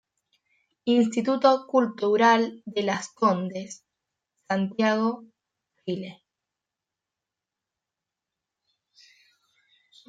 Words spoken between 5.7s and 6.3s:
Chile.